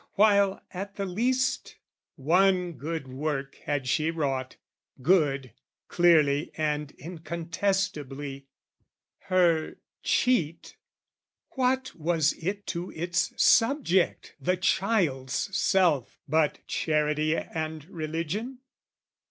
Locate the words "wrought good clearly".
4.09-6.51